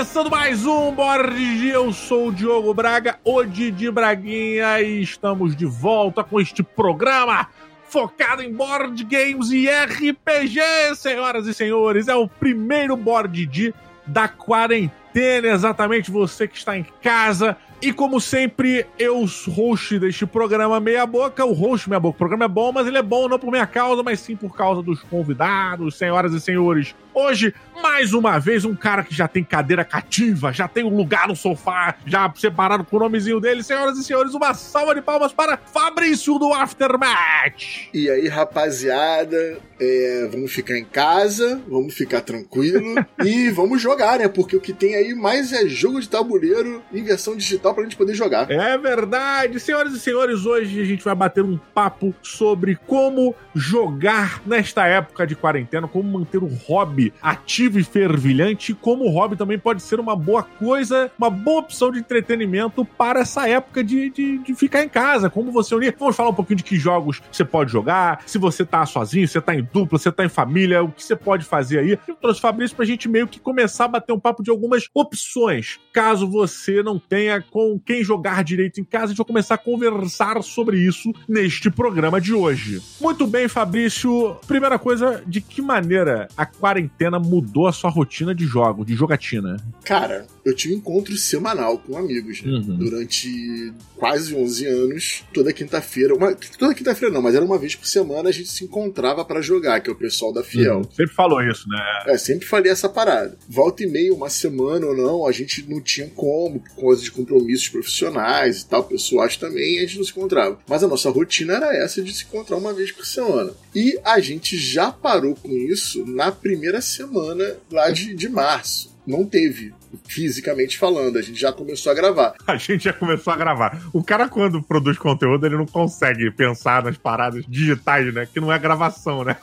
[0.00, 5.66] começando mais um Board Eu sou o Diogo Braga, o Didi Braguinha, e estamos de
[5.66, 7.46] volta com este programa
[7.84, 12.08] focado em board games e RPG, senhoras e senhores.
[12.08, 13.74] É o primeiro board D
[14.06, 20.78] da quarentena, exatamente você que está em casa e como sempre, eu, host deste programa
[20.78, 23.38] Meia Boca, o host Meia Boca, o programa é bom, mas ele é bom não
[23.38, 26.94] por minha causa, mas sim por causa dos convidados, senhoras e senhores.
[27.20, 31.28] Hoje, mais uma vez, um cara que já tem cadeira cativa, já tem um lugar
[31.28, 33.62] no sofá, já separado com o nomezinho dele.
[33.62, 37.90] Senhoras e senhores, uma salva de palmas para Fabrício do Aftermath.
[37.92, 44.28] E aí, rapaziada, é, vamos ficar em casa, vamos ficar tranquilo e vamos jogar, né?
[44.28, 47.96] Porque o que tem aí mais é jogo de tabuleiro em versão digital pra gente
[47.96, 48.50] poder jogar.
[48.50, 49.60] É verdade.
[49.60, 55.26] Senhoras e senhores, hoje a gente vai bater um papo sobre como jogar nesta época
[55.26, 60.00] de quarentena, como manter o hobby ativo e fervilhante, como o hobby também pode ser
[60.00, 64.82] uma boa coisa, uma boa opção de entretenimento para essa época de, de, de ficar
[64.82, 65.30] em casa.
[65.30, 65.94] Como você unir.
[65.98, 69.40] Vamos falar um pouquinho de que jogos você pode jogar, se você tá sozinho, você
[69.40, 71.98] tá em dupla, você tá em família, o que você pode fazer aí.
[72.06, 74.84] Eu trouxe o Fabrício pra gente meio que começar a bater um papo de algumas
[74.94, 75.78] opções.
[75.92, 79.58] Caso você não tenha com quem jogar direito em casa, a gente vai começar a
[79.58, 82.82] conversar sobre isso neste programa de hoje.
[83.00, 84.36] Muito bem, Fabrício.
[84.46, 88.94] Primeira coisa, de que maneira a quarentena quarentena mudou a sua rotina de jogo, de
[88.94, 89.56] jogatina?
[89.84, 92.52] Cara, eu tive encontro semanal com amigos né?
[92.52, 92.76] uhum.
[92.76, 96.14] durante quase 11 anos, toda quinta-feira.
[96.58, 99.80] Toda quinta-feira não, mas era uma vez por semana a gente se encontrava para jogar,
[99.80, 100.78] que é o pessoal da Fiel.
[100.78, 100.84] Uhum.
[100.84, 101.78] Sempre falou isso, né?
[102.06, 103.36] É, sempre falei essa parada.
[103.48, 107.10] Volta e meia, uma semana ou não, a gente não tinha como, por causa de
[107.10, 110.58] compromissos profissionais e tal, pessoais também, a gente não se encontrava.
[110.68, 113.52] Mas a nossa rotina era essa de se encontrar uma vez por semana.
[113.74, 118.90] E a gente já parou com isso na primeira semana lá de, de março.
[119.06, 119.72] Não teve
[120.06, 121.18] fisicamente falando.
[121.18, 122.34] A gente já começou a gravar.
[122.46, 123.80] A gente já começou a gravar.
[123.92, 128.26] O cara, quando produz conteúdo, ele não consegue pensar nas paradas digitais, né?
[128.32, 129.36] Que não é gravação, né?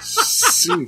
[0.00, 0.86] Sim.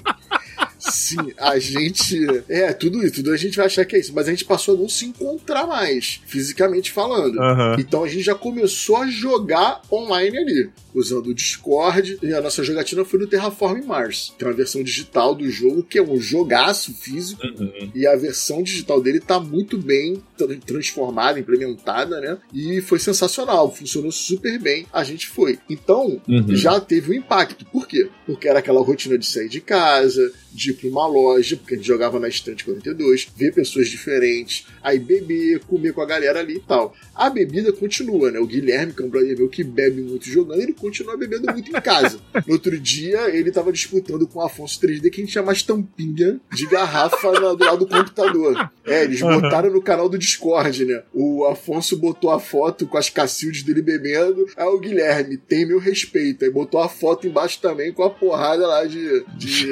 [0.78, 2.16] Sim, a gente.
[2.48, 4.12] É, tudo isso, tudo a gente vai achar que é isso.
[4.14, 7.38] Mas a gente passou a não se encontrar mais, fisicamente falando.
[7.38, 7.76] Uhum.
[7.78, 12.18] Então a gente já começou a jogar online ali, usando o Discord.
[12.22, 14.34] E a nossa jogatina foi no Terraform Mars.
[14.38, 17.46] Tem uma versão digital do jogo, que é um jogaço físico.
[17.46, 17.90] Uhum.
[17.94, 20.22] E a versão digital dele tá muito bem
[20.66, 22.38] transformada, implementada, né?
[22.52, 24.86] E foi sensacional, funcionou super bem.
[24.92, 25.58] A gente foi.
[25.68, 26.56] Então, uhum.
[26.56, 27.64] já teve um impacto.
[27.66, 28.08] Por quê?
[28.24, 31.76] Porque era aquela rotina de sair de casa, de ir pra uma loja, porque a
[31.76, 36.56] gente jogava na estante 42, ver pessoas diferentes, aí beber, comer com a galera ali
[36.56, 36.94] e tal.
[37.14, 38.38] A bebida continua, né?
[38.38, 40.85] O Guilherme, que é um brother meu que bebe muito jogando, ele continua
[41.16, 42.18] bebendo muito em casa.
[42.46, 45.62] No outro dia, ele tava disputando com o Afonso 3D que a gente tinha mais
[45.62, 48.70] tampinha de garrafa do lado do computador.
[48.84, 51.02] É, eles botaram no canal do Discord, né?
[51.12, 55.78] O Afonso botou a foto com as cacildes dele bebendo, aí o Guilherme, tem meu
[55.78, 59.70] respeito, aí botou a foto embaixo também com a porrada lá de, de que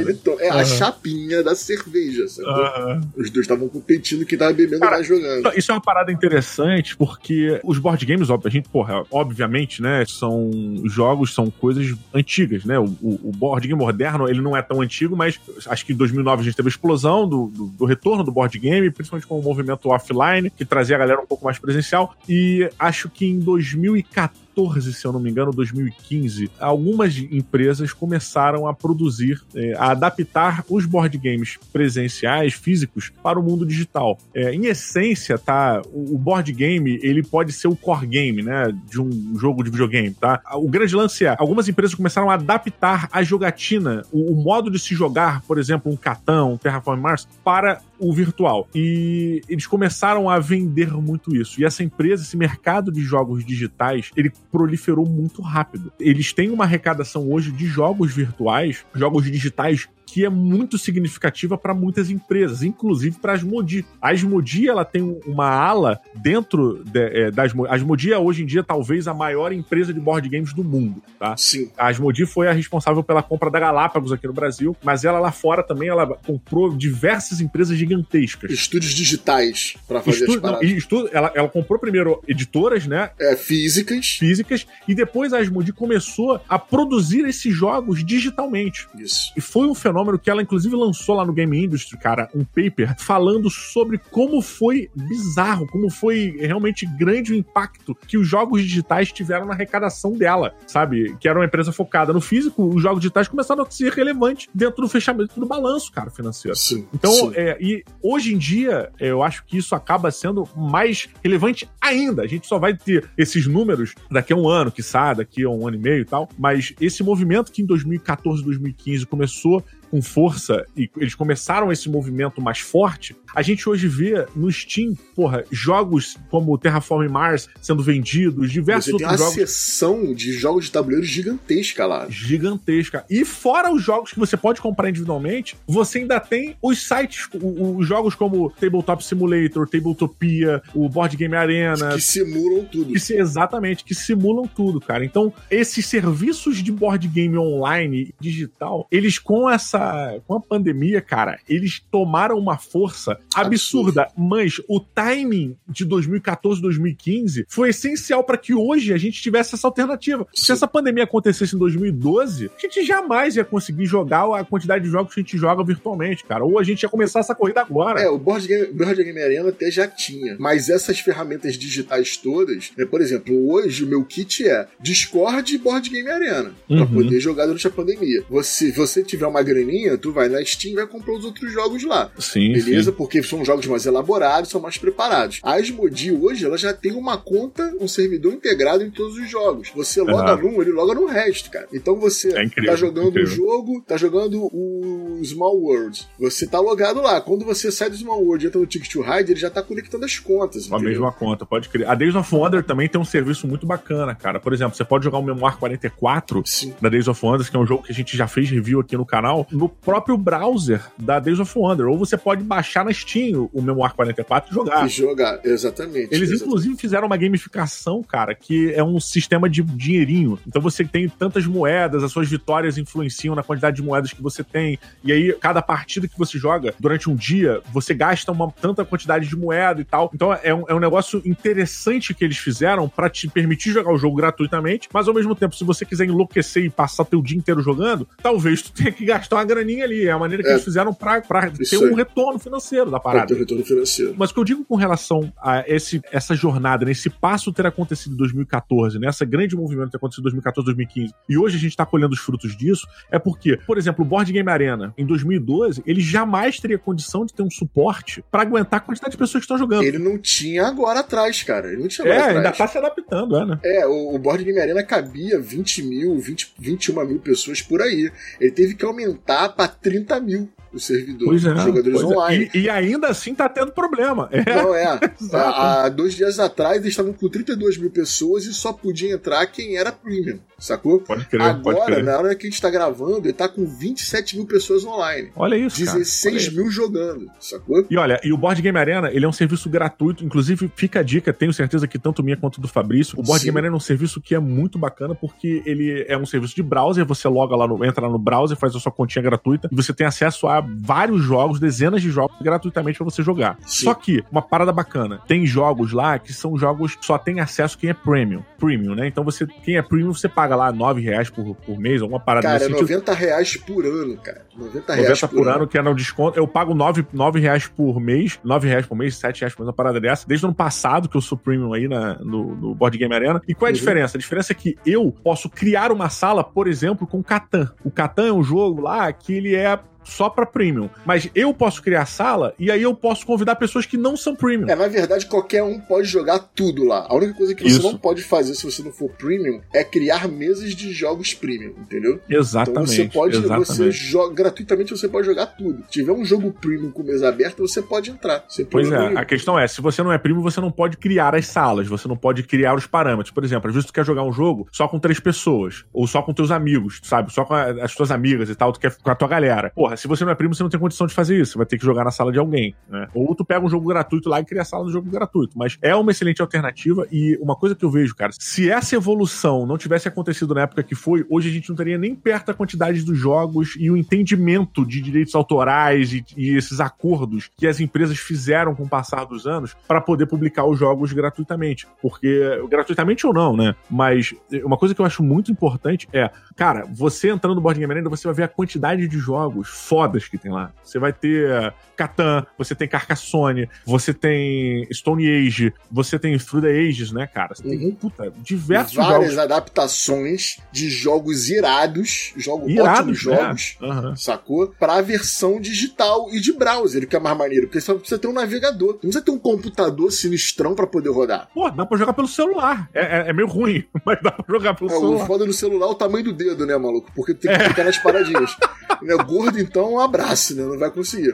[0.00, 0.42] ele toma.
[0.42, 0.58] É uhum.
[0.58, 2.48] a chapinha da cerveja, sabe?
[2.48, 3.00] Uhum.
[3.16, 5.52] Os dois estavam competindo quem tava bebendo Cara, mais jogando.
[5.56, 10.50] Isso é uma parada interessante, porque os board games, a gente, porra, obviamente, né, são
[10.84, 12.78] jogos, são coisas antigas, né?
[12.78, 16.42] O, o, board game moderno, ele não é tão antigo, mas acho que em 2009
[16.42, 19.42] a gente teve a explosão do, do, do retorno do board game, principalmente com o
[19.42, 22.14] movimento offline, que trazia a galera um pouco mais presencial.
[22.28, 28.66] E acho que em 2014 2014, se eu não me engano, 2015, algumas empresas começaram
[28.66, 34.18] a produzir, é, a adaptar os board games presenciais, físicos, para o mundo digital.
[34.32, 39.00] É, em essência, tá, o board game ele pode ser o core game, né, de
[39.00, 40.40] um jogo de videogame, tá?
[40.54, 44.78] O grande lance é, algumas empresas começaram a adaptar a jogatina, o, o modo de
[44.78, 48.68] se jogar, por exemplo, um Catan, um Terraform Mars, para o virtual.
[48.74, 51.60] E eles começaram a vender muito isso.
[51.60, 55.92] E essa empresa, esse mercado de jogos digitais, ele proliferou muito rápido.
[55.98, 61.74] Eles têm uma arrecadação hoje de jogos virtuais, jogos digitais que é muito significativa para
[61.74, 63.84] muitas empresas, inclusive para a Asmodi.
[64.00, 67.70] A Asmodi ela tem uma ala dentro de, é, da Asmodi.
[67.70, 71.02] A Asmodi é hoje em dia talvez a maior empresa de board games do mundo,
[71.18, 71.36] tá?
[71.36, 71.70] Sim.
[71.76, 75.32] A Asmodi foi a responsável pela compra da Galápagos aqui no Brasil, mas ela lá
[75.32, 78.50] fora também ela comprou diversas empresas gigantescas.
[78.50, 80.32] Estúdios digitais para fazer Estu...
[80.32, 80.68] as paradas.
[80.68, 81.08] Não, estu...
[81.12, 83.10] ela, ela comprou primeiro editoras, né?
[83.18, 84.10] É, físicas.
[84.10, 88.86] Físicas e depois a Asmodi começou a produzir esses jogos digitalmente.
[88.96, 89.32] Isso.
[89.36, 92.44] E foi um fenômeno fenômeno que ela, inclusive, lançou lá no Game Industry, cara, um
[92.44, 98.62] paper falando sobre como foi bizarro, como foi realmente grande o impacto que os jogos
[98.62, 101.16] digitais tiveram na arrecadação dela, sabe?
[101.20, 104.82] Que era uma empresa focada no físico, os jogos digitais começaram a ser relevantes dentro
[104.82, 106.56] do fechamento do balanço, cara, financeiro.
[106.56, 107.32] Sim, então, sim.
[107.34, 112.22] É, e hoje em dia, eu acho que isso acaba sendo mais relevante ainda.
[112.22, 115.48] A gente só vai ter esses números daqui a um ano, que sai, daqui a
[115.48, 119.62] um ano e meio e tal, mas esse movimento que em 2014, 2015 começou
[119.94, 124.96] com força e eles começaram esse movimento mais forte, a gente hoje vê no Steam,
[125.14, 129.34] porra, jogos como Terraform Mars sendo vendidos, diversos Você outros jogos.
[129.34, 132.06] Tem uma sessão de jogos de tabuleiro gigantesca lá.
[132.08, 133.04] Gigantesca.
[133.08, 137.86] E fora os jogos que você pode comprar individualmente, você ainda tem os sites, os
[137.86, 141.94] jogos como Tabletop Simulator, Tabletopia, o Board Game Arena.
[141.94, 142.92] Que simulam tudo.
[142.92, 145.04] Que exatamente, que simulam tudo, cara.
[145.04, 149.83] Então, esses serviços de board game online digital, eles com essa
[150.26, 157.46] com a pandemia, cara, eles tomaram uma força absurda, mas o timing de 2014, 2015
[157.48, 160.26] foi essencial para que hoje a gente tivesse essa alternativa.
[160.34, 164.90] Se essa pandemia acontecesse em 2012, a gente jamais ia conseguir jogar a quantidade de
[164.90, 166.44] jogos que a gente joga virtualmente, cara.
[166.44, 168.00] Ou a gente ia começar essa corrida agora.
[168.00, 172.72] É, o Board Game, Board Game Arena até já tinha, mas essas ferramentas digitais todas,
[172.76, 176.76] né, por exemplo, hoje o meu kit é Discord e Board Game Arena, uhum.
[176.76, 178.24] para poder jogar durante a pandemia.
[178.28, 181.52] Você, se você tiver uma graninha tu vai na Steam e vai comprar os outros
[181.52, 182.10] jogos lá.
[182.18, 182.52] Sim.
[182.52, 182.90] Beleza?
[182.90, 182.96] Sim.
[182.96, 185.40] Porque são jogos mais elaborados, são mais preparados.
[185.42, 189.70] A Asmodee hoje, ela já tem uma conta, um servidor integrado em todos os jogos.
[189.74, 191.68] Você loga num, ele loga no resto, cara.
[191.72, 196.06] Então você é incrível, tá jogando o jogo, tá jogando o Small World.
[196.18, 197.20] Você tá logado lá.
[197.20, 199.62] Quando você sai do Small World e entra no Ticket to Ride, ele já tá
[199.62, 200.70] conectando as contas.
[200.70, 201.88] A mesma conta, pode crer.
[201.88, 204.40] A Days of Wonder também tem um serviço muito bacana, cara.
[204.40, 206.74] Por exemplo, você pode jogar o Memoir 44 Sim.
[206.80, 208.96] da Days of Wonder, que é um jogo que a gente já fez review aqui
[208.96, 211.86] no canal, no próprio browser da Days of Wonder.
[211.86, 214.86] Ou você pode baixar na Steam o Memoir 44 e jogar.
[214.86, 216.14] E jogar, exatamente.
[216.14, 216.42] Eles, exatamente.
[216.44, 220.38] inclusive, fizeram uma gamificação, cara, que é um sistema de dinheirinho.
[220.46, 224.42] Então você tem tantas moedas, as suas vitórias influenciam na quantidade de moedas que você
[224.42, 224.78] tem.
[225.02, 229.26] E aí, cada partida que você joga durante um dia, você gasta uma tanta quantidade
[229.28, 230.10] de moeda e tal.
[230.14, 233.98] Então é um, é um negócio interessante que eles fizeram para te permitir jogar o
[233.98, 237.60] jogo gratuitamente, mas ao mesmo tempo, se você quiser enlouquecer e passar teu dia inteiro
[237.60, 240.06] jogando, talvez tu tenha que gastar uma graninha ali.
[240.06, 240.52] É a maneira que é.
[240.52, 243.26] eles fizeram pra, pra ter um retorno financeiro da parada.
[243.26, 244.14] Pra ter um retorno financeiro.
[244.16, 248.14] Mas o que eu digo com relação a esse, essa jornada, nesse passo ter acontecido
[248.14, 251.86] em 2014, nessa grande movimento ter acontecido em 2014, 2015, e hoje a gente tá
[251.86, 256.00] colhendo os frutos disso, é porque, por exemplo, o Board Game Arena, em 2012, ele
[256.00, 259.58] jamais teria condição de ter um suporte para aguentar a quantidade de pessoas que estão
[259.58, 259.84] jogando.
[259.84, 261.68] Ele não tinha agora atrás, cara.
[261.68, 262.36] Ele não tinha agora é, atrás.
[262.38, 263.58] ainda tá se adaptando, é, né?
[263.64, 268.10] É, o, o Board Game Arena cabia 20 mil, 20, 21 mil pessoas por aí.
[268.40, 272.04] Ele teve que aumentar para 30 mil o servidor pois é, jogadores é.
[272.04, 272.50] online.
[272.52, 274.28] E, e, ainda assim tá tendo problema.
[274.32, 274.44] É.
[274.54, 274.84] Não, é.
[275.32, 279.46] há, há, dois dias atrás eles estavam com 32 mil pessoas e só podia entrar
[279.46, 281.00] quem era premium, sacou?
[281.00, 282.04] Pode crer, Agora, pode crer.
[282.04, 285.30] na hora que a gente tá gravando, ele tá com 27 mil pessoas online.
[285.36, 286.72] Olha isso, 16 olha mil isso.
[286.72, 287.86] jogando, sacou?
[287.88, 291.02] E olha, e o Board Game Arena, ele é um serviço gratuito, inclusive fica a
[291.02, 293.46] dica, tenho certeza que tanto minha quanto do Fabrício, o Board Sim.
[293.46, 296.62] Game Arena é um serviço que é muito bacana porque ele é um serviço de
[296.62, 299.74] browser, você loga lá no, entra lá no browser, faz a sua continha gratuita e
[299.76, 303.56] você tem acesso a vários jogos dezenas de jogos gratuitamente para você jogar.
[303.66, 303.84] Sim.
[303.84, 307.78] Só que, uma parada bacana, tem jogos lá que são jogos que só tem acesso
[307.78, 308.42] quem é premium.
[308.58, 309.06] Premium, né?
[309.06, 312.46] Então você, quem é premium, você paga lá 9 reais por, por mês, alguma parada
[312.46, 314.44] Cara, é 90 reais por ano, cara.
[314.56, 316.38] 90 reais 90 por, por ano, ano, que é no desconto.
[316.38, 319.68] Eu pago 9, 9 reais por mês, 9 reais por mês, 7 reais por mês,
[319.68, 320.26] uma parada dessa.
[320.26, 323.40] Desde o ano passado que eu sou premium aí na, no, no Board Game Arena.
[323.46, 323.78] E qual é a uhum.
[323.78, 324.16] diferença?
[324.16, 327.72] A diferença é que eu posso criar uma sala, por exemplo, com Catan.
[327.84, 330.88] O Catan é um jogo lá que ele é só para premium.
[331.04, 334.68] Mas eu posso criar sala e aí eu posso convidar pessoas que não são premium.
[334.68, 337.06] É, na verdade, qualquer um pode jogar tudo lá.
[337.08, 337.82] A única coisa que você Isso.
[337.82, 342.20] não pode fazer se você não for premium é criar mesas de jogos premium, entendeu?
[342.28, 342.70] Exatamente.
[342.70, 343.66] Então você pode, exatamente.
[343.66, 345.84] você joga gratuitamente, você pode jogar tudo.
[345.84, 348.44] Se tiver um jogo premium com mesa aberta, você pode entrar.
[348.48, 351.34] Você pois é, a questão é, se você não é premium, você não pode criar
[351.34, 353.32] as salas, você não pode criar os parâmetros.
[353.32, 356.22] Por exemplo, às vezes tu quer jogar um jogo só com três pessoas, ou só
[356.22, 357.32] com teus amigos, sabe?
[357.32, 359.70] Só com as tuas amigas e tal, tu quer com a tua galera.
[359.74, 361.52] Porra, se você não é primo, você não tem condição de fazer isso.
[361.52, 363.08] Você vai ter que jogar na sala de alguém, né?
[363.14, 365.56] Ou tu pega um jogo gratuito lá e cria a sala do jogo gratuito.
[365.58, 369.66] Mas é uma excelente alternativa e uma coisa que eu vejo, cara, se essa evolução
[369.66, 372.54] não tivesse acontecido na época que foi, hoje a gente não teria nem perto a
[372.54, 377.80] quantidade dos jogos e o entendimento de direitos autorais e, e esses acordos que as
[377.80, 381.86] empresas fizeram com o passar dos anos para poder publicar os jogos gratuitamente.
[382.00, 383.74] Porque, gratuitamente ou não, né?
[383.90, 384.34] Mas
[384.64, 388.08] uma coisa que eu acho muito importante é, cara, você entrando no Board Game Arena,
[388.08, 390.72] você vai ver a quantidade de jogos fodas que tem lá.
[390.82, 396.70] Você vai ter Catan, você tem Carcassonne, você tem Stone Age, você tem Through the
[396.70, 397.54] Ages, né, cara?
[397.54, 397.78] Você uhum.
[397.78, 399.38] tem, puta, diversos Várias jogos.
[399.38, 403.36] adaptações de jogos irados, jogos irados, ótimos né?
[403.36, 404.16] jogos, uhum.
[404.16, 404.68] sacou?
[404.78, 408.32] Pra versão digital e de browser, que é mais maneiro, porque só precisa ter um
[408.32, 408.94] navegador.
[408.94, 411.48] Não precisa ter um computador sinistrão pra poder rodar.
[411.54, 412.88] Pô, dá pra jogar pelo celular.
[412.92, 415.24] É, é, é meio ruim, mas dá pra jogar pelo é, celular.
[415.24, 417.10] O foda no celular é o tamanho do dedo, né, maluco?
[417.14, 417.68] Porque tem que é.
[417.68, 418.56] ficar nas paradinhas.
[419.02, 420.62] né, gordo, então, um abraço, né?
[420.62, 421.32] Não vai conseguir.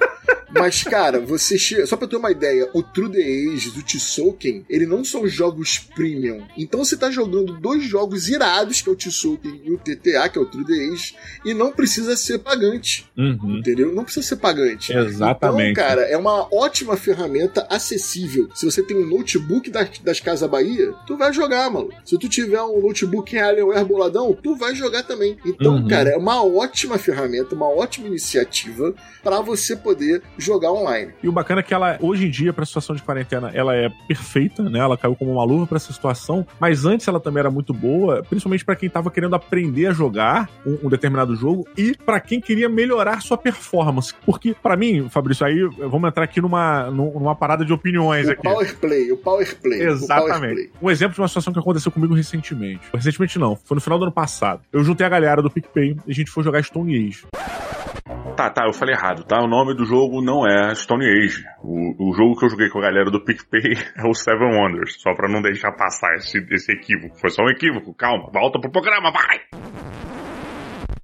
[0.52, 1.86] Mas, cara, você chega.
[1.86, 5.78] Só pra ter uma ideia, o True the Ages, o Tsouken, ele não são jogos
[5.78, 6.42] premium.
[6.56, 10.38] Então você tá jogando dois jogos irados, que é o Tsouken e o TTA, que
[10.38, 11.14] é o True the Ages,
[11.44, 13.06] e não precisa ser pagante.
[13.16, 13.58] Uhum.
[13.58, 13.94] Entendeu?
[13.94, 14.92] Não precisa ser pagante.
[14.92, 15.72] Exatamente.
[15.72, 18.48] Então, cara, é uma ótima ferramenta acessível.
[18.54, 21.90] Se você tem um notebook das, das Casa Bahia, tu vai jogar, mano.
[22.04, 25.36] Se tu tiver um notebook em Alienware boladão, tu vai jogar também.
[25.44, 25.88] Então, uhum.
[25.88, 31.12] cara, é uma ótima ferramenta, uma ótima iniciativa para você poder jogar online.
[31.22, 33.74] E o bacana é que ela, hoje em dia, para a situação de quarentena, ela
[33.74, 34.78] é perfeita, né?
[34.78, 38.22] Ela caiu como uma luva para essa situação, mas antes ela também era muito boa,
[38.22, 42.40] principalmente para quem tava querendo aprender a jogar um, um determinado jogo e para quem
[42.40, 44.14] queria melhorar sua performance.
[44.24, 48.42] Porque, para mim, Fabrício, aí vamos entrar aqui numa, numa parada de opiniões o aqui.
[48.42, 49.82] Power play, o power play.
[49.82, 50.38] Exatamente.
[50.38, 50.70] Power play.
[50.82, 52.80] Um exemplo de uma situação que aconteceu comigo recentemente.
[52.92, 54.62] Recentemente não, foi no final do ano passado.
[54.72, 57.24] Eu juntei a galera do PicPay e a gente foi jogar Stone Age.
[58.40, 59.38] Tá, tá, eu falei errado, tá?
[59.38, 61.44] O nome do jogo não é Stone Age.
[61.62, 64.98] O, o jogo que eu joguei com a galera do PicPay é o Seven Wonders.
[64.98, 67.20] Só pra não deixar passar esse, esse equívoco.
[67.20, 68.30] Foi só um equívoco, calma.
[68.32, 69.40] Volta pro programa, vai!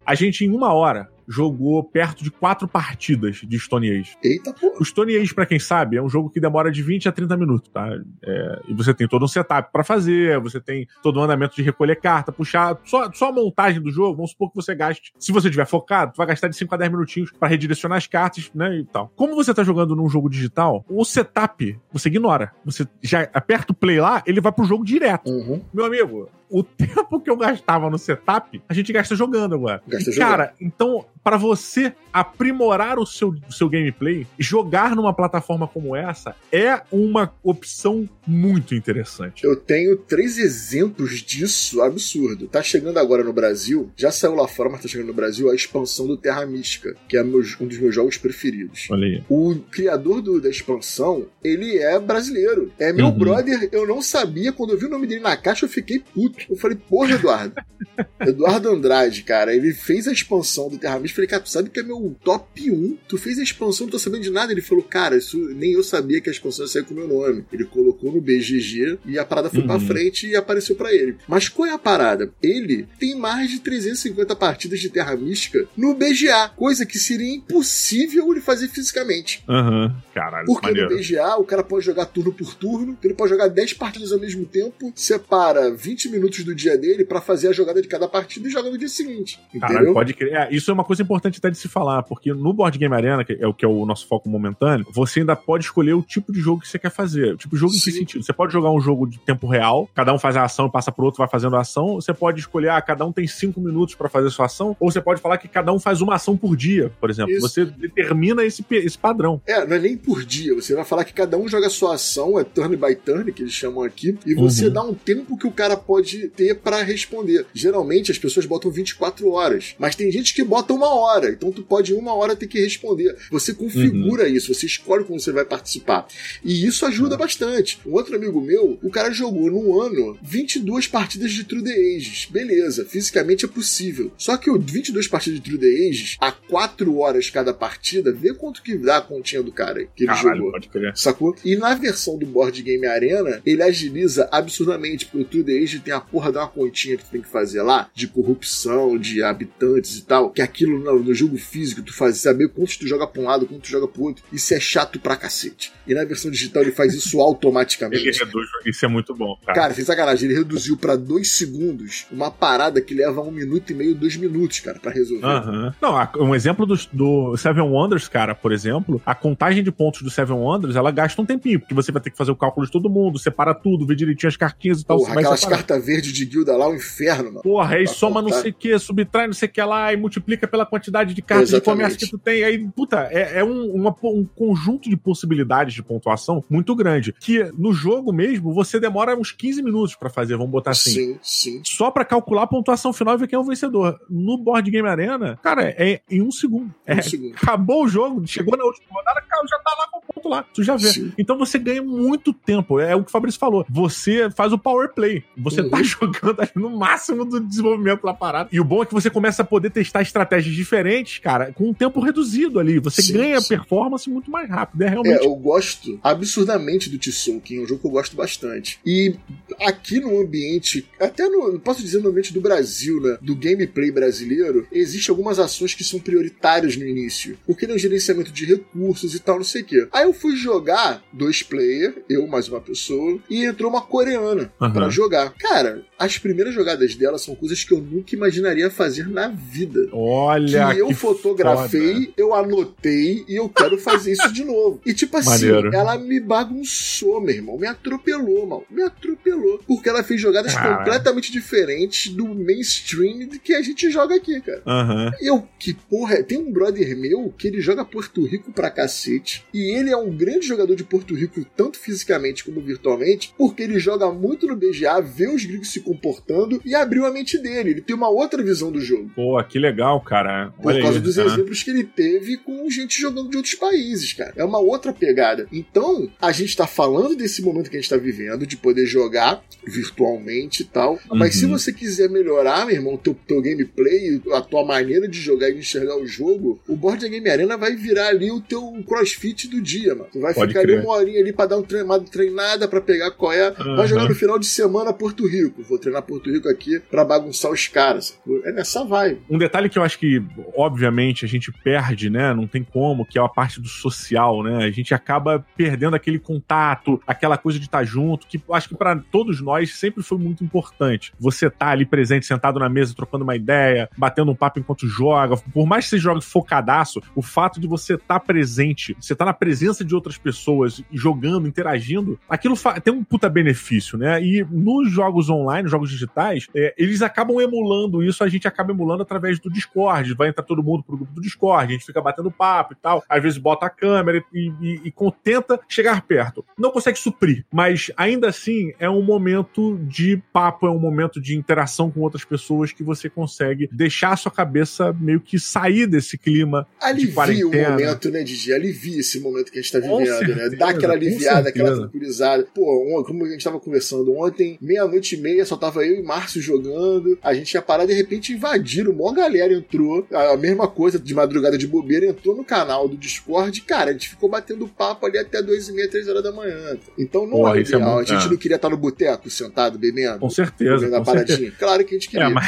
[0.06, 4.16] A gente, em uma hora, jogou perto de quatro partidas de Stone Age.
[4.22, 4.80] Eita porra.
[4.80, 7.36] O Stone Age, pra quem sabe, é um jogo que demora de 20 a 30
[7.36, 7.88] minutos, tá?
[8.24, 11.62] É, e você tem todo um setup para fazer, você tem todo um andamento de
[11.62, 12.78] recolher carta, puxar.
[12.84, 15.12] Só, só a montagem do jogo, vamos supor que você gaste.
[15.18, 18.50] Se você tiver focado, vai gastar de 5 a 10 minutinhos para redirecionar as cartas,
[18.54, 18.78] né?
[18.78, 19.12] E tal.
[19.16, 22.52] Como você tá jogando num jogo digital, o setup você ignora.
[22.64, 25.28] Você já aperta o play lá, ele vai pro jogo direto.
[25.30, 25.62] Uhum.
[25.72, 29.82] Meu amigo, o tempo que eu gastava no setup, a gente gasta jogando agora.
[29.86, 30.28] Gasta e, jogando.
[30.28, 36.80] Cara, então para você aprimorar o seu, seu gameplay, jogar numa plataforma como essa é
[36.92, 39.42] uma opção muito interessante.
[39.42, 42.46] Eu tenho três exemplos disso absurdo.
[42.46, 45.54] Tá chegando agora no Brasil, já saiu lá fora, mas tá chegando no Brasil, a
[45.56, 48.86] expansão do Terra Mística, que é um dos meus jogos preferidos.
[48.88, 49.24] Olha aí.
[49.28, 52.70] O criador do, da expansão, ele é brasileiro.
[52.78, 53.18] É meu uhum.
[53.18, 56.35] brother, eu não sabia, quando eu vi o nome dele na caixa, eu fiquei puto.
[56.48, 57.54] Eu falei, porra, Eduardo.
[58.20, 61.80] Eduardo Andrade, cara, ele fez a expansão do Terra Mística falei, cara, tu sabe que
[61.80, 62.98] é meu top 1?
[63.08, 64.52] Tu fez a expansão, não tô sabendo de nada.
[64.52, 67.08] Ele falou, cara, isso nem eu sabia que a expansão ia sair com o meu
[67.08, 67.44] nome.
[67.52, 69.66] Ele colocou no BGG e a parada foi uhum.
[69.66, 71.16] pra frente e apareceu para ele.
[71.26, 72.30] Mas qual é a parada?
[72.42, 78.30] Ele tem mais de 350 partidas de Terra Mística no BGA, coisa que seria impossível
[78.30, 79.42] ele fazer fisicamente.
[79.48, 79.94] Aham, uhum.
[80.14, 80.46] caralho.
[80.46, 80.90] Porque maneiro.
[80.90, 84.20] no BGA o cara pode jogar turno por turno, ele pode jogar 10 partidas ao
[84.20, 88.48] mesmo tempo, separa 20 minutos do dia dele para fazer a jogada de cada partida
[88.48, 89.40] e joga no dia seguinte.
[89.60, 90.32] Caralho, pode crer.
[90.32, 93.24] É, isso é uma coisa importante até de se falar, porque no Board Game Arena,
[93.24, 96.32] que é o que é o nosso foco momentâneo, você ainda pode escolher o tipo
[96.32, 97.34] de jogo que você quer fazer.
[97.34, 97.78] O tipo de jogo Sim.
[97.78, 98.24] em que sentido?
[98.24, 101.04] Você pode jogar um jogo de tempo real, cada um faz a ação, passa pro
[101.04, 101.94] outro, vai fazendo a ação.
[101.94, 104.90] Você pode escolher, ah, cada um tem cinco minutos para fazer a sua ação, ou
[104.90, 107.32] você pode falar que cada um faz uma ação por dia, por exemplo.
[107.32, 107.40] Isso.
[107.48, 109.40] Você determina esse, esse padrão.
[109.46, 110.54] É, não é nem por dia.
[110.54, 113.42] Você vai falar que cada um joga a sua ação, é turn by turn, que
[113.42, 114.72] eles chamam aqui, e você uhum.
[114.72, 117.46] dá um tempo que o cara pode ter para responder.
[117.54, 121.30] Geralmente as pessoas botam 24 horas, mas tem gente que bota uma hora.
[121.30, 123.16] Então tu pode em uma hora ter que responder.
[123.30, 124.34] Você configura uhum.
[124.34, 126.06] isso, você escolhe como você vai participar.
[126.44, 127.20] E isso ajuda uhum.
[127.20, 127.78] bastante.
[127.86, 132.26] Um outro amigo meu, o cara jogou num ano 22 partidas de True the Ages.
[132.30, 134.12] Beleza, fisicamente é possível.
[134.16, 138.34] Só que o 22 partidas de True the Ages, a 4 horas cada partida, vê
[138.34, 140.52] quanto que dá a continha do cara que ele Caralho, jogou.
[140.52, 140.96] Pode crer.
[140.96, 141.34] Sacou?
[141.44, 145.82] E na versão do Board Game Arena, ele agiliza absurdamente, porque o True the Ages
[145.82, 149.22] tem a porra de uma continha que tu tem que fazer lá, de corrupção, de
[149.22, 153.06] habitantes e tal, que aquilo no, no jogo físico, tu faz saber quantos tu joga
[153.06, 154.24] pra um lado, quanto tu joga pro outro.
[154.32, 155.72] Isso é chato pra cacete.
[155.86, 158.08] E na versão digital ele faz isso automaticamente.
[158.08, 159.58] Ele reduz, isso é muito bom, cara.
[159.58, 163.74] Cara, sem sacanagem, ele reduziu pra dois segundos uma parada que leva um minuto e
[163.74, 165.26] meio, dois minutos, cara, pra resolver.
[165.26, 165.72] Uhum.
[165.80, 170.10] Não, um exemplo do, do Seven Wonders, cara, por exemplo, a contagem de pontos do
[170.10, 172.72] Seven Wonders, ela gasta um tempinho, porque você vai ter que fazer o cálculo de
[172.72, 174.98] todo mundo, separa tudo, ver direitinho as cartinhas e tal.
[174.98, 177.42] Porra, aquelas cartas verdes verde de guilda lá, o inferno, mano.
[177.42, 178.34] Porra, aí soma contar.
[178.34, 181.22] não sei o que, subtrai não sei o que lá e multiplica pela quantidade de
[181.22, 182.44] cartas de comércio que tu tem.
[182.44, 187.14] Aí, puta, é, é um, uma, um conjunto de possibilidades de pontuação muito grande.
[187.18, 190.90] Que no jogo mesmo, você demora uns 15 minutos para fazer, vamos botar assim.
[190.90, 191.62] Sim, sim.
[191.64, 193.98] Só para calcular a pontuação final e ver quem é o vencedor.
[194.08, 196.74] No Board Game Arena, cara, é em um segundo.
[196.86, 197.34] É, um segundo.
[197.34, 200.44] Acabou o jogo, chegou na última rodada, já tá lá com o ponto lá.
[200.54, 200.92] Tu já vê.
[200.92, 201.12] Sim.
[201.18, 202.80] Então você ganha muito tempo.
[202.80, 203.64] É o que o Fabrício falou.
[203.68, 205.24] Você faz o power play.
[205.36, 205.70] Você uhum.
[205.70, 208.48] tá jogando ali no máximo do desenvolvimento da parada.
[208.52, 211.74] E o bom é que você começa a poder testar estratégias diferentes, cara, com um
[211.74, 212.78] tempo reduzido ali.
[212.78, 213.48] Você sim, ganha sim.
[213.48, 214.82] performance muito mais rápido.
[214.82, 215.22] É realmente.
[215.22, 218.78] É, eu gosto absurdamente do Tsoukin, é um jogo que eu gosto bastante.
[218.84, 219.14] E
[219.60, 224.66] aqui no ambiente, até no, posso dizer no ambiente do Brasil, né, do gameplay brasileiro,
[224.72, 227.38] existem algumas ações que são prioritárias no início.
[227.46, 229.88] Porque no gerenciamento de recursos e tal, não sei o quê.
[229.92, 234.72] Aí eu fui jogar dois player, eu mais uma pessoa, e entrou uma coreana uhum.
[234.72, 235.32] para jogar.
[235.34, 235.65] Cara,
[235.98, 239.88] as primeiras jogadas dela são coisas que eu nunca imaginaria fazer na vida.
[239.92, 240.74] Olha!
[240.74, 242.12] Que eu que fotografei, foda.
[242.16, 244.80] eu anotei e eu quero fazer isso de novo.
[244.84, 245.74] E tipo assim, Maneiro.
[245.74, 247.58] ela me bagunçou, meu irmão.
[247.58, 248.64] Me atropelou, mal.
[248.70, 249.60] Me atropelou.
[249.66, 254.62] Porque ela fez jogadas completamente diferentes do mainstream que a gente joga aqui, cara.
[254.66, 255.10] Uhum.
[255.20, 259.44] Eu, que porra, tem um brother meu que ele joga Porto Rico pra cacete.
[259.52, 263.78] E ele é um grande jogador de Porto Rico, tanto fisicamente como virtualmente, porque ele
[263.78, 267.70] joga muito no BGA, vê os gringos se comportando e abriu a mente dele.
[267.70, 269.10] Ele tem uma outra visão do jogo.
[269.14, 270.52] Pô, que legal, cara.
[270.60, 274.12] Por Olha causa aí, dos exemplos que ele teve com gente jogando de outros países,
[274.12, 274.32] cara.
[274.36, 275.46] É uma outra pegada.
[275.52, 279.42] Então, a gente tá falando desse momento que a gente tá vivendo, de poder jogar
[279.66, 280.92] virtualmente e tal.
[281.10, 281.18] Uhum.
[281.18, 281.52] Mas se uhum.
[281.52, 285.96] você quiser melhorar, meu irmão, teu, teu gameplay, a tua maneira de jogar e enxergar
[285.96, 290.08] o jogo, o Board Game Arena vai virar ali o teu crossfit do dia, mano.
[290.12, 290.78] Tu vai Pode ficar crer.
[290.78, 293.50] ali uma horinha ali pra dar uma treinada pra pegar qual é.
[293.50, 293.76] Uhum.
[293.76, 295.62] Vai jogar no final de semana Porto Rico.
[295.62, 298.18] Vou treinar Porto Rico aqui pra bagunçar os caras.
[298.44, 299.20] É nessa vibe.
[299.30, 300.22] Um detalhe que eu acho que,
[300.56, 302.34] obviamente, a gente perde, né?
[302.34, 304.64] Não tem como, que é a parte do social, né?
[304.64, 308.76] A gente acaba perdendo aquele contato, aquela coisa de estar tá junto, que acho que
[308.76, 311.12] para todos nós sempre foi muito importante.
[311.18, 315.36] Você tá ali presente, sentado na mesa, trocando uma ideia, batendo um papo enquanto joga.
[315.36, 319.24] Por mais que você jogue focadaço, o fato de você estar tá presente, você tá
[319.24, 324.22] na presença de outras pessoas, jogando, interagindo, aquilo tem um puta benefício, né?
[324.22, 329.02] E nos jogos online, jogos digitais, é, eles acabam emulando isso, a gente acaba emulando
[329.02, 330.14] através do Discord.
[330.14, 333.02] Vai entrar todo mundo pro grupo do Discord, a gente fica batendo papo e tal.
[333.08, 336.44] Às vezes bota a câmera e, e, e tenta chegar perto.
[336.58, 341.36] Não consegue suprir, mas ainda assim é um momento de papo, é um momento de
[341.36, 346.18] interação com outras pessoas que você consegue deixar a sua cabeça meio que sair desse
[346.18, 347.68] clima Alivia de quarentena.
[347.68, 348.52] o momento, né, Didi?
[348.52, 350.06] Alivia esse momento que a gente tá vivendo, né?
[350.06, 350.56] certeza, né?
[350.56, 352.46] Dá aquela aliviada, aquela tranquilizada.
[352.54, 356.40] Pô, como a gente tava conversando ontem, meia-noite e meia, só tava eu e Márcio
[356.40, 361.14] jogando, a gente ia parar, de repente invadiram, uma galera entrou, a mesma coisa de
[361.14, 365.18] madrugada de bobeira, entrou no canal do Discord, cara, a gente ficou batendo papo ali
[365.18, 366.78] até duas e meia, três horas da manhã.
[366.96, 367.80] Então não Porra, é, é ideal.
[367.80, 368.12] É muito...
[368.12, 370.20] A gente não queria estar no boteco, sentado, bebendo.
[370.20, 370.88] Com certeza.
[370.88, 371.52] Com certeza.
[371.58, 372.26] Claro que a gente queria.
[372.26, 372.46] É, mas...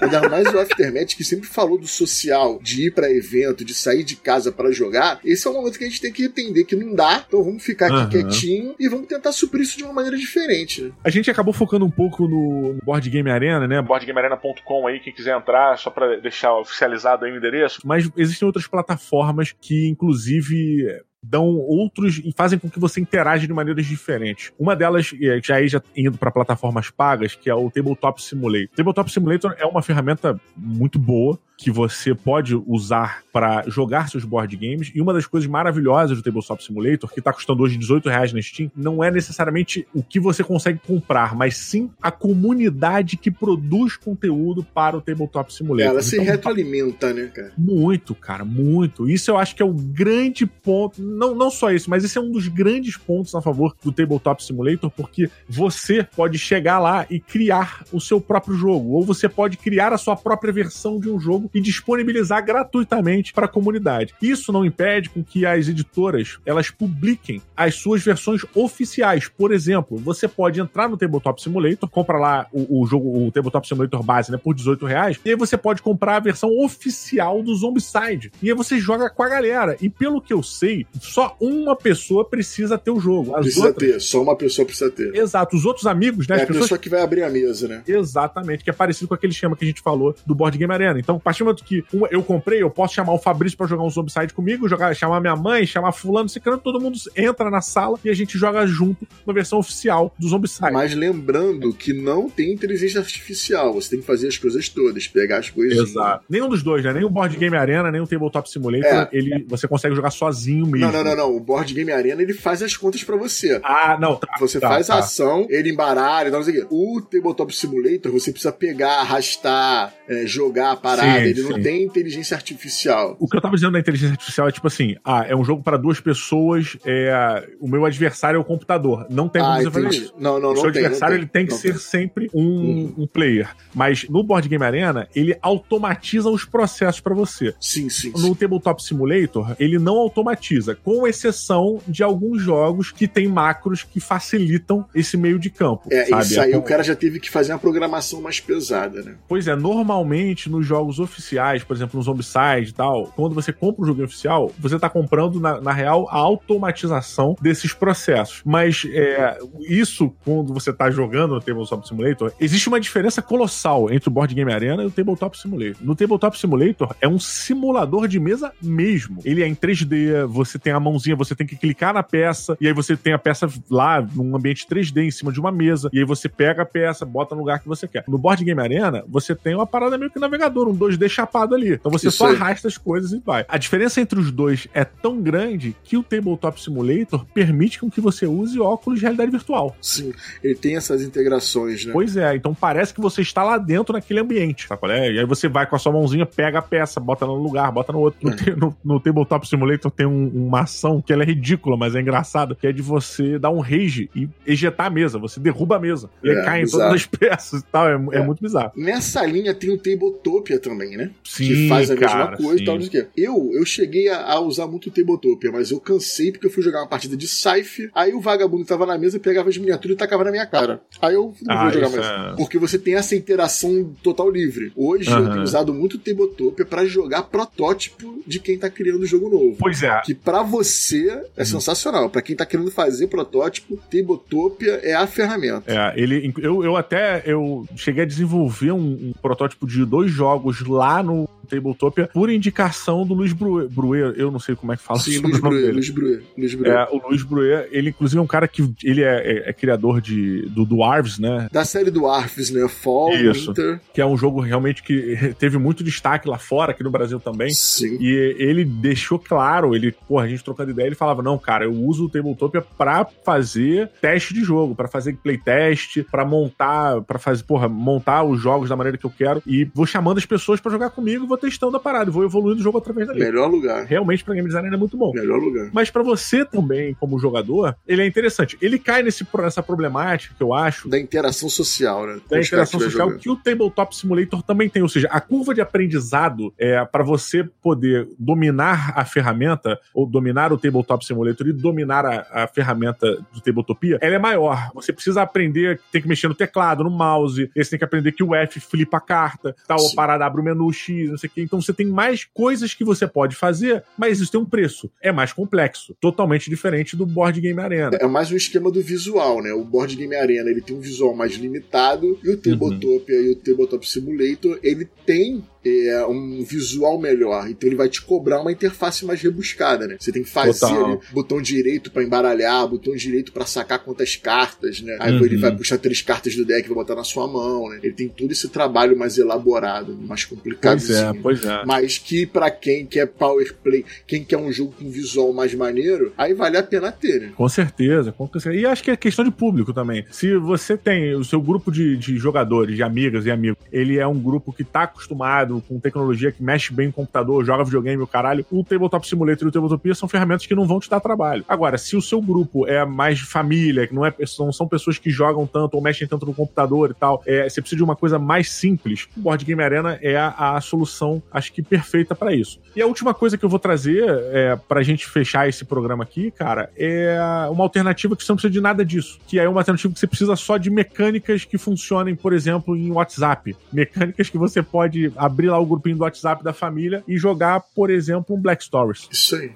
[0.00, 4.02] Ainda mais o Aftermath, que sempre falou do social, de ir para evento, de sair
[4.02, 5.20] de casa para jogar.
[5.24, 7.62] Esse é o momento que a gente tem que entender que não dá, então vamos
[7.62, 8.28] ficar aqui uhum.
[8.28, 10.82] quietinho e vamos tentar suprir isso de uma maneira diferente.
[10.82, 10.90] Né?
[11.04, 13.82] A gente acabou focando um pouco no Board Game Arena, né?
[13.82, 17.80] boardgamearena.com aí, quem quiser entrar, só para deixar oficializado aí o endereço.
[17.84, 23.52] Mas existem outras plataformas que, inclusive, dão outros e fazem com que você interaja de
[23.52, 24.52] maneiras diferentes.
[24.58, 25.10] Uma delas,
[25.42, 28.68] já aí já indo para plataformas pagas, que é o Tabletop Simulator.
[28.74, 34.54] Tabletop Simulator é uma ferramenta muito boa que você pode usar para jogar seus board
[34.56, 34.90] games.
[34.94, 38.42] E uma das coisas maravilhosas do Tabletop Simulator, que está custando hoje 18 reais na
[38.42, 43.96] Steam, não é necessariamente o que você consegue comprar, mas sim a comunidade que produz
[43.96, 45.92] conteúdo para o Tabletop Simulator.
[45.92, 47.52] Ela se então, retroalimenta, né, cara?
[47.56, 49.08] Muito, cara, muito.
[49.08, 51.00] Isso eu acho que é o grande ponto.
[51.00, 54.44] Não, não só isso, mas esse é um dos grandes pontos a favor do Tabletop
[54.44, 59.56] Simulator, porque você pode chegar lá e criar o seu próprio jogo, ou você pode
[59.56, 64.14] criar a sua própria versão de um jogo e disponibilizar gratuitamente para a comunidade.
[64.20, 69.28] Isso não impede com que as editoras elas publiquem as suas versões oficiais.
[69.28, 73.66] Por exemplo, você pode entrar no Tabletop Simulator, compra lá o, o jogo, o Tabletop
[73.66, 77.54] Simulator base, né, por 18 reais, e aí você pode comprar a versão oficial do
[77.54, 78.32] Zombicide.
[78.42, 79.76] E aí você joga com a galera.
[79.80, 83.34] E pelo que eu sei, só uma pessoa precisa ter o jogo.
[83.36, 83.92] As precisa outras...
[83.92, 85.14] ter, só uma pessoa precisa ter.
[85.14, 86.38] Exato, os outros amigos, né?
[86.38, 86.64] É a pessoas...
[86.64, 87.82] pessoa que vai abrir a mesa, né?
[87.86, 90.98] Exatamente, que é parecido com aquele esquema que a gente falou do Board Game Arena.
[90.98, 93.90] Então, a partir momento que eu comprei, eu posso chamar o Fabrício para jogar um
[93.90, 98.10] Zombicide comigo, jogar, chamar minha mãe, chamar fulano, se todo mundo entra na sala e
[98.10, 100.72] a gente joga junto na versão oficial do Zombicide.
[100.72, 105.38] Mas lembrando que não tem inteligência artificial, você tem que fazer as coisas todas, pegar
[105.38, 105.90] as coisas.
[105.90, 106.24] Exato.
[106.28, 106.92] Nenhum dos dois, né?
[106.92, 109.08] Nem o Board Game Arena, nem o Tabletop Simulator, é.
[109.12, 110.86] ele, você consegue jogar sozinho mesmo.
[110.86, 111.36] Não, não, não, não.
[111.36, 113.60] O Board Game Arena, ele faz as contas para você.
[113.62, 114.16] Ah, não.
[114.16, 114.94] Tá, você tá, faz tá.
[114.94, 116.66] a ação, ele embaralha, não sei o quê.
[116.70, 121.21] O Tabletop Simulator, você precisa pegar, arrastar, é, jogar a parada.
[121.28, 121.48] Ele sim.
[121.48, 123.16] não tem inteligência artificial.
[123.18, 125.62] O que eu tava dizendo da inteligência artificial é tipo assim: ah, é um jogo
[125.62, 129.06] para duas pessoas, é, o meu adversário é o computador.
[129.10, 129.84] Não tem como ah, você entendi.
[129.84, 130.14] fazer isso.
[130.18, 131.78] Não, não, o seu adversário tem, ele tem que ser tem.
[131.78, 132.94] sempre um, uhum.
[132.98, 133.54] um, player.
[133.74, 137.54] Mas no Board Game Arena, ele automatiza os processos para você.
[137.60, 138.10] Sim, sim.
[138.12, 138.34] No sim.
[138.34, 144.84] Tabletop Simulator, ele não automatiza, com exceção de alguns jogos que tem macros que facilitam
[144.94, 145.88] esse meio de campo.
[145.90, 146.22] É, sabe?
[146.22, 149.16] isso aí é o cara já teve que fazer uma programação mais pesada, né?
[149.28, 153.82] Pois é, normalmente nos jogos oficiais, por exemplo, no Zombicide e tal, quando você compra
[153.82, 158.42] um jogo oficial, você tá comprando, na, na real, a automatização desses processos.
[158.44, 164.08] Mas é, isso, quando você tá jogando no Tabletop Simulator, existe uma diferença colossal entre
[164.08, 165.76] o Board Game Arena e o Tabletop Simulator.
[165.80, 169.20] No Tabletop Simulator, é um simulador de mesa mesmo.
[169.24, 172.66] Ele é em 3D, você tem a mãozinha, você tem que clicar na peça, e
[172.66, 175.98] aí você tem a peça lá num ambiente 3D em cima de uma mesa, e
[175.98, 178.04] aí você pega a peça, bota no lugar que você quer.
[178.08, 181.74] No Board Game Arena, você tem uma parada meio que navegador, um 2D chapado ali.
[181.74, 182.36] Então você Isso só aí.
[182.36, 183.44] arrasta as coisas e vai.
[183.48, 188.00] A diferença entre os dois é tão grande que o Tabletop Simulator permite com que
[188.00, 189.76] você use óculos de realidade virtual.
[189.80, 190.12] Sim,
[190.42, 191.92] ele tem essas integrações, né?
[191.92, 194.68] Pois é, então parece que você está lá dentro naquele ambiente?
[194.90, 195.12] É?
[195.12, 197.92] E aí você vai com a sua mãozinha, pega a peça, bota no lugar, bota
[197.92, 198.28] no outro.
[198.28, 198.56] É.
[198.56, 202.54] No, no, Tabletop Simulator tem um, uma ação que ela é ridícula, mas é engraçada,
[202.54, 205.18] que é de você dar um rage e ejetar a mesa.
[205.18, 206.10] Você derruba a mesa.
[206.22, 207.88] E aí é, cai em todas as peças e tal.
[207.88, 208.72] É, é, é, muito bizarro.
[208.76, 211.10] Nessa linha tem o Tabletopia também, né?
[211.24, 212.62] Sim, que faz a cara, mesma coisa sim.
[212.62, 213.08] e tal.
[213.16, 216.62] Eu, eu cheguei a, a, usar muito o Tabletopia, mas eu cansei porque eu fui
[216.62, 217.90] jogar uma partida de Scythe.
[217.94, 220.80] Aí o vagabundo tava na mesa, pegava as miniaturas e tacava na minha cara.
[221.00, 222.06] Aí eu não ah, vou jogar mais.
[222.06, 222.36] É...
[222.36, 224.72] Porque você tem essa interação total livre.
[224.76, 229.06] Hoje eu tenho usado muito o Tabletopia pra jogar protótipo de quem tá criando o
[229.06, 229.56] jogo novo.
[229.58, 230.00] Pois é.
[230.04, 231.46] Que para você é uhum.
[231.46, 232.10] sensacional.
[232.10, 235.64] Para quem tá querendo fazer protótipo, Tabletopia é a ferramenta.
[235.66, 240.60] É, ele, eu, eu até eu cheguei a desenvolver um, um protótipo de dois jogos
[240.66, 244.14] lá no Tabletopia por indicação do Luiz Bruer.
[244.16, 246.72] Eu não sei como é que fala Sim, Luiz Bruer, Luiz Bruer, Luiz Bruer.
[246.72, 250.00] É, o Luiz Bruer, ele inclusive é um cara que ele é, é, é criador
[250.00, 251.48] de, do Dwarves, né?
[251.52, 252.66] Da série Dwarves, né?
[252.68, 253.80] Fall, Isso, Winter.
[253.92, 257.50] Que é um jogo realmente que teve muito destaque lá fora, aqui no Brasil também.
[257.50, 257.98] Sim.
[258.00, 261.72] E ele deixou claro, ele, porra, a gente trocando ideia, ele falava, não, cara, eu
[261.72, 267.44] uso o Tabletopia pra fazer teste de jogo, pra fazer playtest, pra montar, pra fazer,
[267.44, 270.72] porra, montar os jogos da maneira que eu quero e vou chamando as pessoas para
[270.72, 273.18] jogar comigo, vou testando a parada, vou evoluindo o jogo através dali.
[273.18, 273.84] Melhor lugar.
[273.84, 275.12] Realmente, pra game design é muito bom.
[275.12, 275.70] Melhor lugar.
[275.72, 278.56] Mas para você também, como jogador, ele é interessante.
[278.60, 280.88] Ele cai nesse, nessa problemática que eu acho.
[280.88, 282.20] Da interação social, né?
[282.30, 284.82] Da interação social que o Tabletop Simulator também tem.
[284.82, 290.52] Ou seja, a curva de aprendizado é para você poder dominar a ferramenta, ou dominar
[290.52, 294.70] o Tabletop Simulator e dominar a, a ferramenta do Tabletopia, ela é maior.
[294.74, 298.22] Você precisa aprender, tem que mexer no teclado, no mouse, você tem que aprender que
[298.22, 299.92] o F flipa a carta, tal, Sim.
[299.92, 301.42] a parada abre o menu X, sei o que.
[301.42, 304.90] Então você tem mais coisas que você pode fazer, mas isso tem um preço.
[305.00, 305.96] É mais complexo.
[306.00, 307.96] Totalmente diferente do Board Game Arena.
[308.00, 309.52] É mais um esquema do visual, né?
[309.52, 313.26] O Board Game Arena ele tem um visual mais limitado e o Tabletopia uhum.
[313.26, 317.48] e o Tabletop Simulator ele tem é, um visual melhor.
[317.48, 319.96] Então ele vai te cobrar uma interface mais rebuscada, né?
[319.98, 324.80] Você tem que fazer ali, botão direito para embaralhar, botão direito para sacar quantas cartas,
[324.80, 324.96] né?
[325.00, 325.24] Aí uhum.
[325.24, 327.80] ele vai puxar três cartas do deck e vai botar na sua mão, né?
[327.82, 330.78] Ele tem todo esse trabalho mais elaborado, mais complicado.
[330.78, 331.64] Pois é, pois é.
[331.64, 336.12] Mas que para quem quer power play, quem quer um jogo com visual mais maneiro,
[336.16, 337.32] aí vale a pena ter, né?
[337.34, 338.54] Com certeza, com certeza.
[338.54, 340.04] E acho que é questão de público também.
[340.10, 344.06] Se você tem o seu grupo de, de jogadores, de amigas e amigos, ele é
[344.06, 348.06] um grupo que tá acostumado com tecnologia que mexe bem no computador, joga videogame, o
[348.06, 351.44] caralho, o Tabletop Simulator e o Tabletopia são ferramentas que não vão te dar trabalho.
[351.48, 354.98] Agora, se o seu grupo é mais de família, que não, é, não são pessoas
[354.98, 357.96] que jogam tanto ou mexem tanto no computador e tal, é, você precisa de uma
[357.96, 362.34] coisa mais simples, o Board Game Arena é a, a solução, acho que perfeita para
[362.34, 362.60] isso.
[362.76, 366.30] E a última coisa que eu vou trazer é, pra gente fechar esse programa aqui,
[366.30, 367.18] cara, é
[367.50, 369.18] uma alternativa que você não precisa de nada disso.
[369.26, 372.90] Que é uma alternativa que você precisa só de mecânicas que funcionem, por exemplo, em
[372.90, 373.56] WhatsApp.
[373.72, 377.90] Mecânicas que você pode abrir lá o grupinho do WhatsApp da família e jogar, por
[377.90, 379.08] exemplo, um Black Stories.
[379.10, 379.52] Isso aí.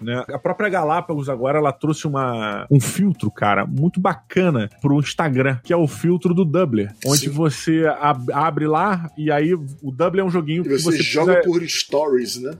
[0.00, 0.24] Né?
[0.28, 5.72] A própria Galápagos agora ela trouxe uma, um filtro, cara, muito bacana pro Instagram, que
[5.72, 7.30] é o filtro do Doubler, onde Sim.
[7.30, 11.02] você ab abre lá e aí o Doubler é um joguinho e que você, você
[11.02, 11.52] joga precisa...
[11.52, 12.52] por stories, né?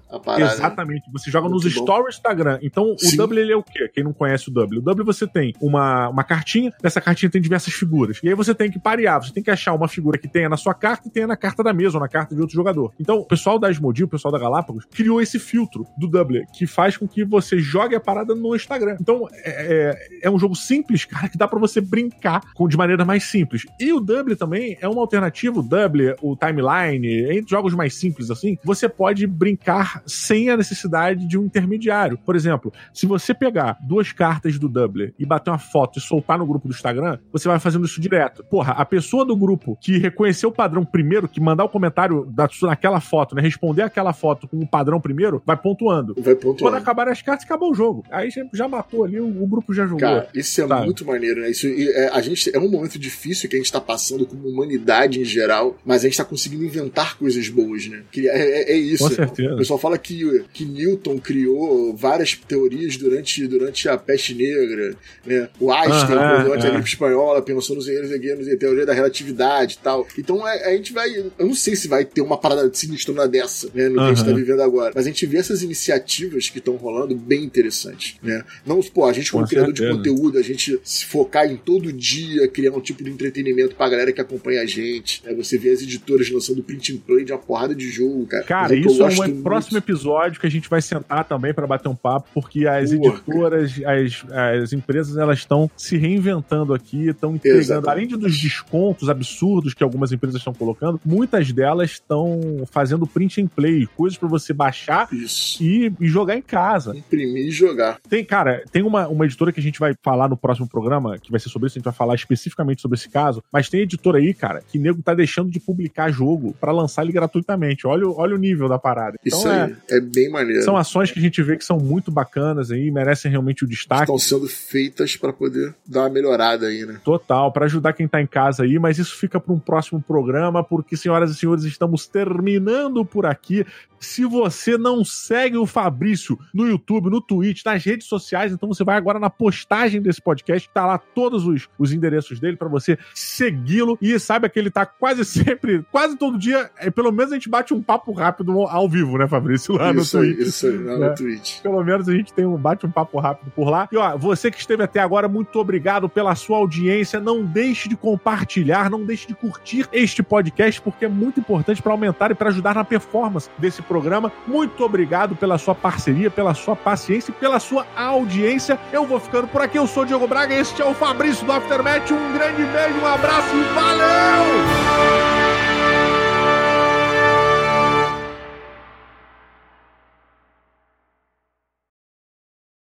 [0.53, 1.11] Exatamente.
[1.13, 1.71] Você joga nos bom.
[1.71, 2.59] stories do Instagram.
[2.63, 3.15] Então Sim.
[3.15, 3.89] o Doubler ele é o quê?
[3.93, 4.81] Quem não conhece o Doubler?
[4.81, 8.19] O Doubler você tem uma, uma cartinha, nessa cartinha tem diversas figuras.
[8.23, 10.57] E aí você tem que parear, você tem que achar uma figura que tenha na
[10.57, 12.93] sua carta e tenha na carta da mesa ou na carta de outro jogador.
[12.99, 16.67] Então, o pessoal da Asmodee, o pessoal da Galápagos, criou esse filtro do Doubler, que
[16.67, 18.97] faz com que você jogue a parada no Instagram.
[19.01, 22.77] Então, é, é, é um jogo simples, cara, que dá para você brincar com, de
[22.77, 23.67] maneira mais simples.
[23.81, 28.31] E o Doubler também é uma alternativa, o Doubler, o Timeline, entre jogos mais simples
[28.31, 32.19] assim, você pode brincar sem a necessidade de um intermediário.
[32.19, 36.39] Por exemplo, se você pegar duas cartas do Doubler e bater uma foto e soltar
[36.39, 38.45] no grupo do Instagram, você vai fazendo isso direto.
[38.45, 42.49] Porra, a pessoa do grupo que reconheceu o padrão primeiro, que mandar o comentário da,
[42.63, 46.15] naquela foto, né, responder aquela foto com o padrão primeiro, vai pontuando.
[46.19, 46.59] Vai pontuando.
[46.59, 48.05] Quando acabar as cartas, acabou o jogo.
[48.11, 50.01] Aí já matou ali, o, grupo já jogou.
[50.01, 50.85] Cara, isso é sabe?
[50.85, 51.51] muito maneiro, né?
[51.51, 55.21] Isso, é, a gente, é um momento difícil que a gente tá passando como humanidade
[55.21, 58.03] em geral, mas a gente tá conseguindo inventar coisas boas, né?
[58.11, 59.05] Que é, é, é isso.
[59.09, 59.55] Com certeza.
[59.55, 65.49] O pessoal fala que, que Newton criou várias teorias durante, durante a peste negra, né?
[65.59, 66.69] O Einstein, ah, durante é.
[66.69, 70.07] a gripe espanhola, pensou nos engenheiros e teoria da relatividade e tal.
[70.19, 71.09] Então a, é, a, gente vai.
[71.39, 73.89] Eu não sei se vai ter uma parada sinistrona dessa, né?
[73.89, 74.93] No que a gente tá vivendo agora.
[74.95, 78.45] Mas a gente vê essas iniciativas que estão rolando bem interessantes, né?
[78.65, 79.91] Não, pô, a gente como Com criador certeza.
[79.91, 83.89] de conteúdo, a gente se focar em todo dia criar um tipo de entretenimento pra
[83.89, 85.23] galera que acompanha a gente.
[85.25, 85.35] Né?
[85.35, 88.45] Você vê as editoras lançando print and play de uma porrada de jogo, cara.
[88.45, 91.95] Cara, isso é um próximo episódio que a gente vai sentar também para bater um
[91.95, 94.25] papo, porque as editoras, as,
[94.63, 97.89] as empresas, elas estão se reinventando aqui, estão entregando, Exatamente.
[97.89, 103.41] além de dos descontos absurdos que algumas empresas estão colocando, muitas delas estão fazendo print
[103.41, 106.58] and play, coisas para você baixar e, e, jogar em casa.
[106.95, 107.99] Imprimir e jogar.
[108.09, 111.31] Tem, cara, tem uma, uma editora que a gente vai falar no próximo programa, que
[111.31, 114.19] vai ser sobre isso, a gente vai falar especificamente sobre esse caso, mas tem editora
[114.19, 117.87] aí, cara, que nego tá deixando de publicar jogo para lançar ele gratuitamente.
[117.87, 119.19] Olha, olha o nível da parada.
[119.25, 120.63] Então, isso aí é, é bem maneiro.
[120.63, 124.03] São ações que a gente vê que são muito bacanas aí, merecem realmente o destaque.
[124.03, 127.01] Estão sendo feitas para poder dar uma melhorada aí, né?
[127.05, 130.63] Total, para ajudar quem tá em casa aí, mas isso fica para um próximo programa,
[130.63, 133.65] porque, senhoras e senhores, estamos terminando por aqui.
[134.01, 138.85] Se você não segue o Fabrício no YouTube, no Twitch, nas redes sociais, então você
[138.85, 142.99] vai agora na postagem desse podcast, tá lá todos os, os endereços dele para você
[143.15, 147.35] segui-lo e saiba que ele tá quase sempre, quase todo dia, é, pelo menos a
[147.35, 150.49] gente bate um papo rápido ao vivo, né, Fabrício, lá isso no aí, Twitch.
[150.49, 151.09] Isso aí, lá né?
[151.09, 151.61] no Twitch.
[151.61, 153.89] Pelo menos a gente tem um bate um papo rápido por lá.
[153.91, 157.21] E ó, você que esteve até agora, muito obrigado pela sua audiência.
[157.21, 161.93] Não deixe de compartilhar, não deixe de curtir este podcast porque é muito importante para
[161.93, 164.31] aumentar e para ajudar na performance desse programa.
[164.47, 168.79] Muito obrigado pela sua parceria, pela sua paciência e pela sua audiência.
[168.93, 169.79] Eu vou ficando por aqui.
[169.79, 172.11] Eu sou o Diego Braga, este é o Fabrício do Aftermath.
[172.13, 175.28] Um grande beijo, um abraço e valeu!